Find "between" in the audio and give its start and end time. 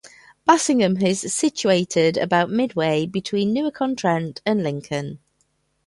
3.05-3.53